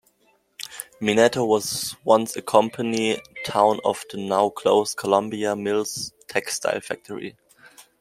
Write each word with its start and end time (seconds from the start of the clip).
Minetto 0.99 1.45
was 1.45 1.95
once 2.03 2.35
a 2.35 2.41
company 2.41 3.21
town 3.45 3.79
of 3.85 4.03
the 4.11 4.17
now-closed 4.17 4.97
Columbia 4.97 5.55
Mills 5.55 6.11
textile 6.27 6.81
factory. 6.81 7.37